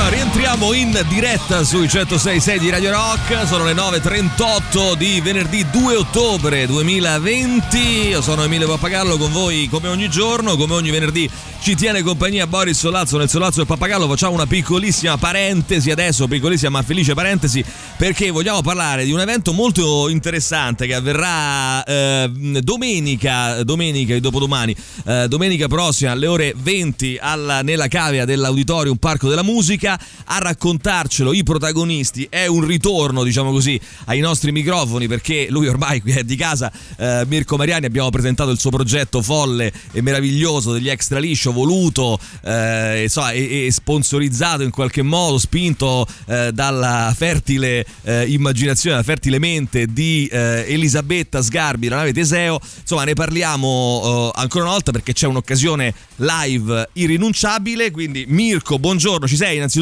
[0.00, 3.46] Allora, rientriamo in diretta sui 106.6 di Radio Rock.
[3.46, 7.78] Sono le 9.38 di venerdì 2 ottobre 2020.
[8.08, 11.28] Io sono Emilio Pappagallo con voi come ogni giorno, come ogni venerdì
[11.62, 14.08] ci tiene compagnia Boris Solazzo nel Solazzo del Pappagallo.
[14.08, 17.62] Facciamo una piccolissima parentesi adesso, piccolissima ma felice parentesi,
[17.98, 22.30] perché vogliamo parlare di un evento molto interessante che avverrà eh,
[22.62, 29.28] domenica, domenica e dopodomani, eh, domenica prossima alle ore 20 alla, nella cavea dell'Auditorium Parco
[29.28, 29.89] della Musica.
[29.92, 36.00] A raccontarcelo i protagonisti è un ritorno, diciamo così, ai nostri microfoni perché lui ormai
[36.00, 40.72] qui è di casa, eh, Mirko Mariani, abbiamo presentato il suo progetto folle e meraviglioso
[40.72, 47.12] degli extra liscio voluto eh, insomma, e, e, sponsorizzato in qualche modo, spinto eh, dalla
[47.16, 52.60] fertile eh, immaginazione, dalla fertile mente di eh, Elisabetta Sgarbi, la nave Teseo.
[52.80, 57.90] Insomma, ne parliamo eh, ancora una volta perché c'è un'occasione live irrinunciabile.
[57.90, 59.79] Quindi, Mirko, buongiorno, ci sei innanzitutto?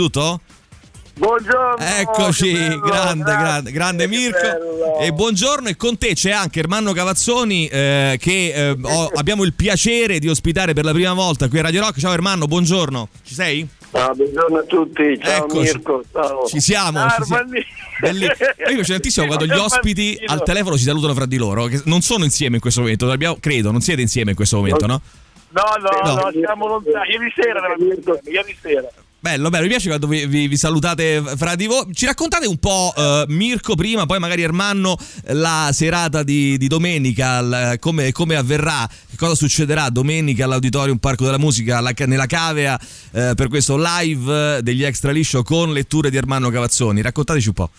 [1.19, 1.85] Buongiorno.
[1.85, 5.01] Eccoci, bello, grande, grazie, grande, grande Mirko.
[5.01, 9.53] E buongiorno e con te c'è anche Ermanno Cavazzoni eh, che eh, ho, abbiamo il
[9.53, 11.99] piacere di ospitare per la prima volta qui a Radio Rock.
[11.99, 13.09] Ciao Ermanno, buongiorno.
[13.25, 13.69] Ci sei?
[13.91, 15.19] Ciao, buongiorno a tutti.
[15.21, 15.73] Ciao Eccoci.
[15.73, 16.05] Mirko.
[16.13, 16.47] Ciao.
[16.47, 17.01] Ci siamo.
[17.01, 17.51] Ah, ci siamo.
[18.01, 18.25] Belli...
[18.25, 22.01] Io mi tantissimo quando gli ospiti al telefono si salutano fra di loro, che non
[22.03, 25.01] sono insieme in questo momento, credo, non siete insieme in questo momento, no?
[25.51, 27.11] No, no, no, no siamo lontani.
[27.11, 27.61] Ieri sera,
[28.31, 28.89] ieri sera.
[29.21, 31.93] Bello, bello, mi piace quando vi, vi, vi, salutate fra di voi.
[31.93, 34.97] Ci raccontate un po', uh, Mirko prima, poi magari Ermanno,
[35.33, 41.37] la serata di, di domenica, l, come, come, avverrà, cosa succederà domenica all'Auditorium Parco della
[41.37, 46.49] Musica, la, nella cavea, uh, per questo live degli Extra Liscio con letture di Ermanno
[46.51, 47.03] Cavazzoni.
[47.03, 47.71] Raccontateci un po'.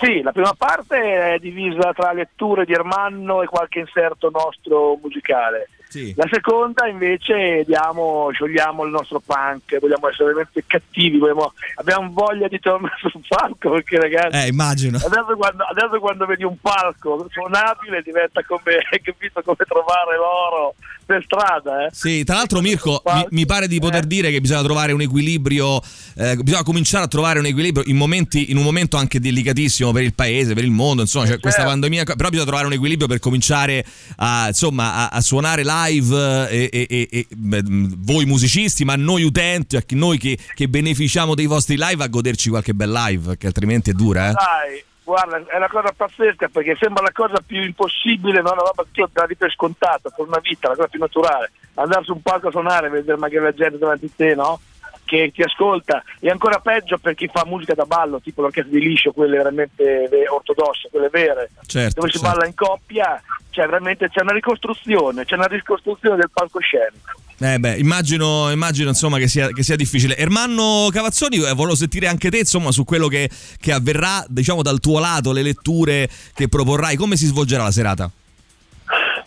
[0.00, 5.68] Sì, la prima parte è divisa tra letture di Ermanno e qualche inserto nostro musicale.
[5.88, 6.12] Sì.
[6.16, 12.48] La seconda invece diamo, sciogliamo il nostro punk, vogliamo essere veramente cattivi, vogliamo, abbiamo voglia
[12.48, 14.36] di tornare sul palco perché ragazzi...
[14.36, 14.98] Eh, immagino.
[14.98, 20.74] Adesso quando, adesso quando vedi un palco suonabile diventa come, capito, come trovare l'oro
[21.06, 21.86] per strada.
[21.86, 21.90] Eh.
[21.92, 24.06] Sì, tra l'altro Mirko, mi, mi, pare di poter eh.
[24.08, 25.80] dire che bisogna trovare un equilibrio,
[26.16, 30.02] eh, bisogna cominciare a trovare un equilibrio in, momenti, in, un momento anche delicatissimo per
[30.02, 31.44] il paese, per il mondo, insomma, c'è certo.
[31.44, 33.84] questa pandemia, però bisogna trovare un equilibrio per cominciare
[34.16, 39.78] a, insomma, a, a suonare live e, e, e, beh, voi musicisti, ma noi utenti,
[39.90, 43.92] noi che, che, beneficiamo dei vostri live a goderci qualche bel live, che altrimenti è
[43.92, 44.30] dura.
[44.30, 44.32] Eh?
[44.32, 44.84] Dai.
[45.06, 48.50] Guarda, è una cosa pazzesca perché sembra la cosa più impossibile, no?
[48.50, 51.52] una roba che tu la per scontata per una vita, la cosa più naturale.
[51.74, 54.58] Andare su un palco a suonare, vedere magari la gente davanti a te, no?
[55.06, 58.84] Che ti ascolta, e ancora peggio per chi fa musica da ballo, tipo l'orchestra di
[58.84, 62.26] liscio, quelle veramente ortodosse, quelle vere, certo, dove certo.
[62.26, 67.20] si balla in coppia, cioè veramente c'è una ricostruzione, c'è una ricostruzione del palcoscenico.
[67.38, 70.16] Eh beh, immagino, immagino insomma, che, sia, che, sia, difficile.
[70.16, 73.30] Ermanno Cavazzoni, eh, volevo sentire anche te insomma, su quello che,
[73.60, 76.96] che avverrà diciamo, dal tuo lato, le letture che proporrai.
[76.96, 78.10] Come si svolgerà la serata?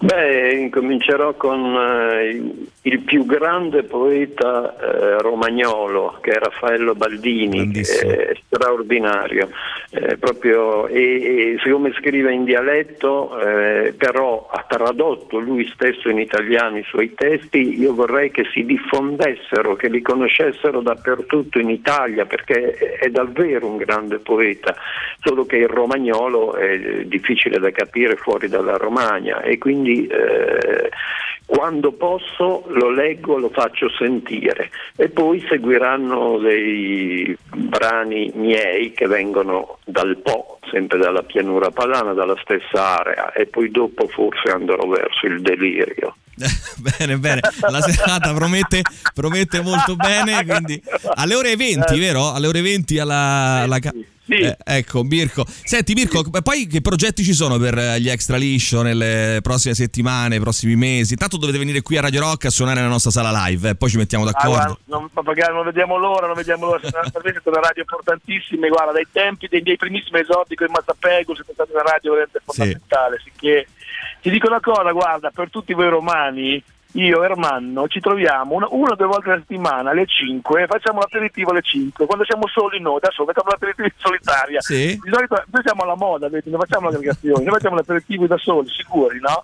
[0.02, 2.42] Beh, incomincerò con eh,
[2.84, 9.50] il più grande poeta eh, romagnolo che è Raffaello Baldini, è straordinario,
[9.92, 16.20] eh, proprio, e, e, siccome scrive in dialetto, eh, però ha tradotto lui stesso in
[16.20, 22.26] italiano i suoi testi, io vorrei che si diffondessero, che li conoscessero dappertutto in Italia,
[22.26, 24.76] perché è, davvero un grande poeta,
[25.22, 30.90] solo che il romagnolo è difficile da capire fuori dalla Romagna e quindi eh,
[31.50, 39.80] quando posso lo leggo, lo faccio sentire e poi seguiranno dei brani miei che vengono
[39.84, 45.26] dal Po, sempre dalla pianura padana, dalla stessa area e poi dopo forse andrò verso
[45.26, 46.18] il delirio.
[46.98, 48.82] bene, bene, la serata promette,
[49.14, 50.82] promette molto bene, quindi
[51.16, 52.32] alle ore 20, vero?
[52.32, 53.62] Alle ore 20 alla...
[53.62, 53.80] alla...
[54.30, 54.42] Sì.
[54.42, 55.44] Eh, ecco, Mirko.
[55.48, 56.42] Senti, Mirko, sì.
[56.44, 60.76] poi che progetti ci sono per eh, gli extra liscio nelle prossime settimane, nei prossimi
[60.76, 61.14] mesi?
[61.14, 63.90] Intanto dovete venire qui a Radio Rock a suonare nella nostra sala live, eh, poi
[63.90, 64.74] ci mettiamo d'accordo.
[64.74, 66.80] Ah, non, non, vediamo l'ora, non vediamo l'ora.
[66.80, 68.68] è una radio importantissima.
[68.68, 72.40] Guarda, dai tempi dei miei primissimi esodi con il Mazzapego, è stata una radio veramente
[72.46, 73.18] fondamentale.
[73.18, 73.32] Sì.
[73.34, 73.68] Sicché,
[74.22, 76.64] ti dico una cosa, guarda, per tutti voi romani
[76.94, 81.00] io e Ermanno ci troviamo una, una o due volte alla settimana alle 5 facciamo
[81.00, 84.98] l'aperitivo alle 5 quando siamo soli noi da soli facciamo l'aperitivo in solitaria sì.
[85.00, 86.50] di solito noi siamo alla moda vedi?
[86.50, 89.44] non facciamo l'aggregazione noi facciamo l'aperitivo da soli sicuri no?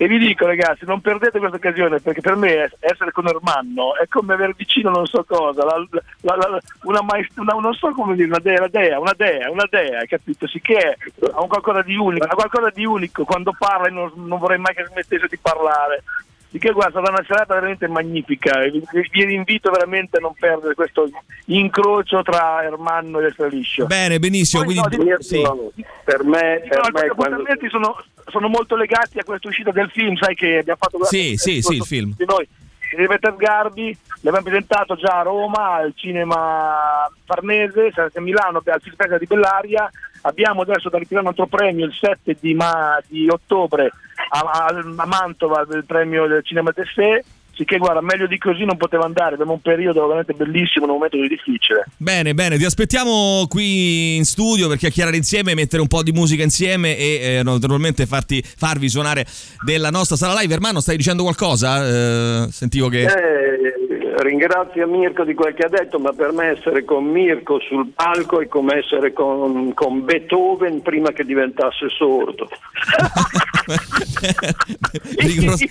[0.00, 4.06] E vi dico ragazzi, non perdete questa occasione perché per me essere con Ermanno è
[4.06, 5.84] come avere vicino non so cosa, la,
[6.20, 9.50] la, la, una, maest- una, non so come dire, una dea, una dea, una dea,
[9.50, 10.46] una dea, capito?
[10.46, 10.96] Sicché
[11.32, 14.72] ha un qualcosa di unico, ha qualcosa di unico, quando parla non, non vorrei mai
[14.72, 16.04] che smettesse di parlare
[16.50, 20.74] di che guarda, sarà una serata veramente magnifica vi, vi invito veramente a non perdere
[20.74, 21.10] questo
[21.46, 25.42] incrocio tra Ermanno e Liscio bene benissimo Poi, quindi, no, sì.
[26.08, 27.44] Per me, per no, me quando...
[27.68, 31.60] sono, sono, molto legati a questa uscita del film sai che abbiamo fatto sì sì
[31.60, 32.14] sì il film.
[32.16, 32.48] di noi.
[32.96, 39.18] Di Peter Garbi l'abbiamo presentato già a Roma al cinema Farnese a Milano al Film
[39.18, 39.90] di Bellaria.
[40.22, 43.92] Abbiamo adesso da ritirare un altro premio il 7 di, ma, di ottobre
[44.30, 47.22] a, a, Mantova del premio del Cinema Tessé
[47.58, 51.16] Sicché guarda, meglio di così non poteva andare, abbiamo un periodo veramente bellissimo, un momento
[51.16, 51.86] difficile.
[51.96, 56.44] Bene, bene, ti aspettiamo qui in studio per chiacchierare insieme, mettere un po' di musica
[56.44, 59.26] insieme e eh, naturalmente farti, farvi suonare
[59.64, 60.54] della nostra sala live.
[60.54, 61.84] Hermano, stai dicendo qualcosa?
[61.84, 63.02] Eh, sentivo che...
[63.02, 67.90] Eh, ringrazio Mirko di quel che ha detto, ma per me essere con Mirko sul
[67.92, 72.48] palco è come essere con, con Beethoven prima che diventasse sordo.
[75.18, 75.64] Rigoros-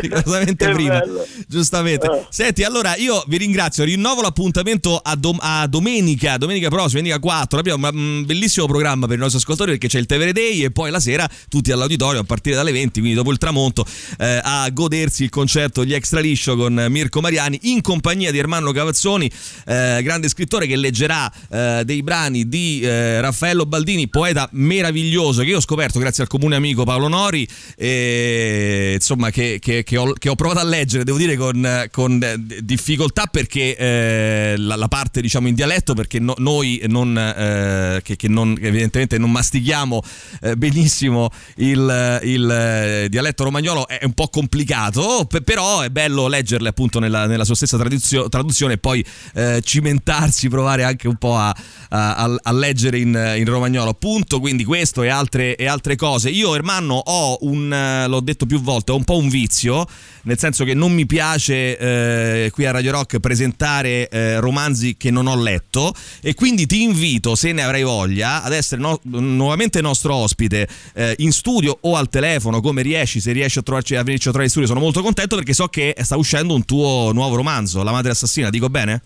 [0.00, 1.02] rigorosamente prima,
[1.46, 2.06] giustamente.
[2.06, 2.26] Eh.
[2.30, 7.58] Senti, allora io vi ringrazio, rinnovo l'appuntamento a, dom- a domenica, domenica prossima, domenica 4.
[7.58, 10.90] Abbiamo un bellissimo programma per i nostri ascoltatori perché c'è il Tevere Day e poi
[10.90, 13.84] la sera tutti all'auditorio a partire dalle 20, quindi dopo il tramonto,
[14.18, 18.72] eh, a godersi il concerto Gli Extra Liscio con Mirko Mariani in compagnia di Ermanno
[18.72, 19.30] Cavazzoni,
[19.66, 25.48] eh, grande scrittore che leggerà eh, dei brani di eh, Raffaello Baldini, poeta meraviglioso che
[25.48, 27.46] io ho scoperto grazie al comune amico Paolo Nori,
[27.76, 32.46] e, insomma che, che, che, ho, che, ho, provato a leggere, devo dire con, con
[32.62, 38.28] difficoltà perché eh, la, la, parte diciamo in dialetto, perché no, noi non, eh, che,
[38.28, 40.00] non, evidentemente non mastichiamo
[40.42, 46.68] eh, benissimo il, il, eh, dialetto romagnolo è un po' complicato, però è bello leggerle
[46.68, 49.04] appunto nella, nella sua stessa traduzio, traduzione e poi
[49.34, 51.54] eh, cimentarsi, provare anche un po' a,
[51.88, 56.30] a, a leggere in, in, romagnolo appunto, quindi questo e altre, e altre cose.
[56.30, 59.86] Io Ermanno quest'anno ho un, eh, l'ho detto più volte, ho un po' un vizio,
[60.22, 65.10] nel senso che non mi piace eh, qui a Radio Rock presentare eh, romanzi che
[65.10, 69.80] non ho letto e quindi ti invito, se ne avrai voglia, ad essere no- nuovamente
[69.80, 74.02] nostro ospite eh, in studio o al telefono, come riesci, se riesci a, trovarci, a
[74.02, 77.12] venirci a trovare in studio, sono molto contento perché so che sta uscendo un tuo
[77.12, 79.02] nuovo romanzo, La madre assassina, dico bene?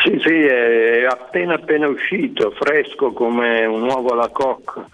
[0.00, 4.86] Sì, sì, è appena appena uscito, fresco come un uovo alla cocca,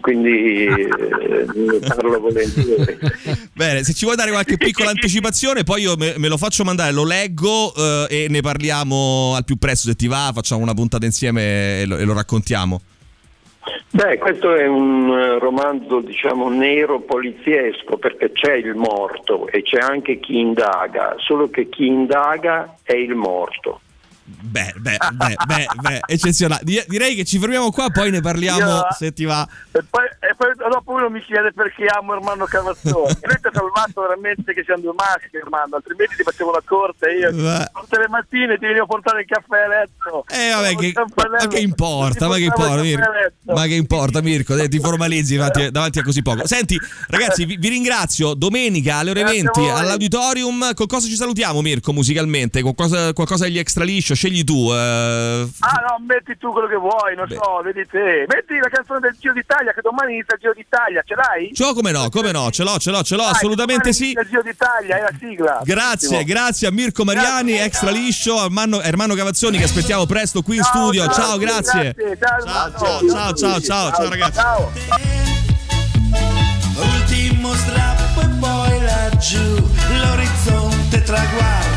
[0.00, 1.46] quindi eh,
[1.86, 2.98] parlo volentieri.
[3.54, 6.92] Bene, se ci vuoi dare qualche piccola anticipazione, poi io me, me lo faccio mandare,
[6.92, 11.06] lo leggo eh, e ne parliamo al più presto, se ti va, facciamo una puntata
[11.06, 12.80] insieme e lo, e lo raccontiamo.
[13.90, 19.78] Beh, questo è un eh, romanzo, diciamo, nero poliziesco perché c'è il morto e c'è
[19.78, 23.80] anche chi indaga, solo che chi indaga è il morto.
[24.24, 26.62] Beh, beh, beh, beh, beh, eccezionale.
[26.64, 29.46] Direi che ci fermiamo qua, poi ne parliamo Io, se ti va.
[29.72, 33.18] E poi, e poi dopo uno mi chiede perché amo Ermanno Cavazzoni.
[33.22, 37.10] Lui ti ha salvato veramente che siamo due maschi, Ermanno, altrimenti ti facevo la corte
[37.10, 37.32] io.
[37.32, 37.70] Beh.
[37.72, 40.24] Tutte le mattine ti venivo a portare il caffè a letto.
[40.28, 42.28] Eh, vabbè, che, ma che importa?
[42.28, 43.10] Ma che importa, Mirko?
[43.46, 44.68] Ma che importa, Mirko?
[44.68, 46.46] Ti formalizzi davanti, davanti, a così poco.
[46.46, 46.78] Senti,
[47.08, 48.34] ragazzi, vi, vi ringrazio.
[48.34, 50.74] Domenica alle ore Grazie 20 all'auditorium.
[50.74, 52.62] Con cosa ci salutiamo, Mirko, musicalmente?
[52.62, 54.14] Con cosa, qualcosa degli extra liscio?
[54.14, 54.70] Scegli tu.
[54.72, 55.48] Eh...
[55.60, 57.34] Ah, no, metti tu quello che vuoi, non Beh.
[57.34, 58.26] so, vedi te.
[58.28, 61.50] Metti la canzone del Giro d'Italia, che domani inizia il Giro d'Italia, ce l'hai?
[61.54, 64.10] Ce l'ho come no, come no, ce l'ho, ce l'ho, ce l'ho, Dai, assolutamente sì.
[64.10, 65.60] Il Giro d'Italia, è la sigla.
[65.64, 66.24] Grazie, Bellissimo.
[66.24, 67.66] grazie a Mirko Mariani, grazie.
[67.66, 68.50] extra liscio, a
[68.82, 71.04] Ermano Cavazzoni che aspettiamo presto qui in ciao, studio.
[71.04, 71.94] Ciao, ciao grazie.
[71.94, 72.18] grazie.
[72.18, 74.32] Ciao, ciao, ciao, ciao, ciao, ciao, ciao ragazzi.
[74.32, 74.72] Ciao.
[76.74, 79.56] Ultimo strappo e poi laggiù,
[79.88, 81.71] l'orizzonte traguardo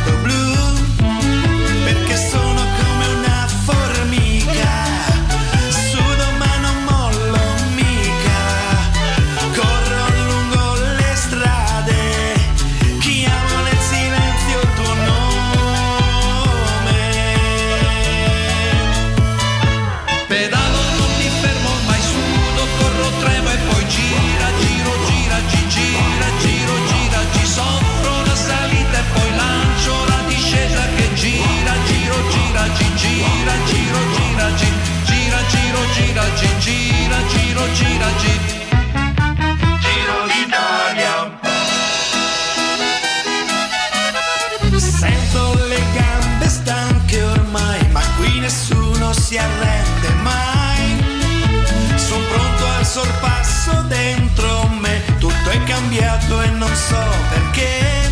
[53.06, 57.04] sorpasso dentro me, tutto è cambiato e non so.
[57.30, 58.05] Perché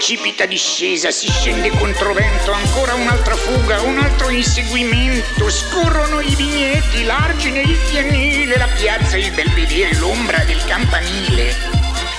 [0.00, 5.50] Precipita discesa, si scende controvento, ancora un'altra fuga, un altro inseguimento.
[5.50, 11.54] Scorrono i vigneti, l'argine, il fienile, la piazza, il belvedere, l'ombra del campanile.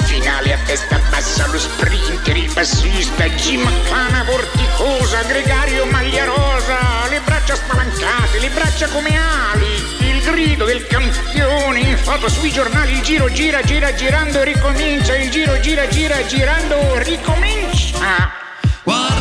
[0.04, 7.56] Finale a testa bassa, lo sprinter, il bassista, gimcana vorticosa, gregario maglia rosa, le braccia
[7.56, 10.10] spalancate, le braccia come ali.
[10.12, 15.32] Il grido del campione in foto sui giornali, il giro gira, gira, girando ricomincia, il
[15.32, 17.71] giro gira, gira, girando ricomincia.
[18.86, 19.21] Guarda